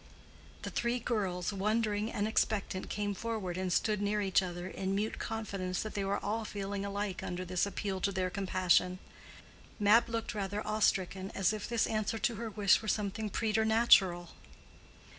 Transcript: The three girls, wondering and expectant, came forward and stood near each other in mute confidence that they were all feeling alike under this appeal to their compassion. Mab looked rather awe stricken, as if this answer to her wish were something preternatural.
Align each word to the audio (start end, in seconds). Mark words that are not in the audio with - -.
The 0.63 0.71
three 0.71 0.97
girls, 0.97 1.53
wondering 1.53 2.11
and 2.11 2.27
expectant, 2.27 2.89
came 2.89 3.13
forward 3.13 3.55
and 3.55 3.71
stood 3.71 4.01
near 4.01 4.19
each 4.19 4.41
other 4.41 4.67
in 4.67 4.95
mute 4.95 5.19
confidence 5.19 5.83
that 5.83 5.93
they 5.93 6.03
were 6.03 6.17
all 6.25 6.43
feeling 6.43 6.83
alike 6.83 7.21
under 7.21 7.45
this 7.45 7.67
appeal 7.67 8.01
to 8.01 8.11
their 8.11 8.31
compassion. 8.31 8.97
Mab 9.79 10.09
looked 10.09 10.33
rather 10.33 10.65
awe 10.65 10.79
stricken, 10.79 11.29
as 11.35 11.53
if 11.53 11.69
this 11.69 11.85
answer 11.85 12.17
to 12.17 12.35
her 12.37 12.49
wish 12.49 12.81
were 12.81 12.87
something 12.87 13.29
preternatural. 13.29 14.29